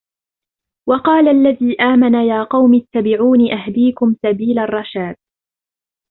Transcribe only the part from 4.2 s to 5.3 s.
سَبِيلَ الرَّشَادِ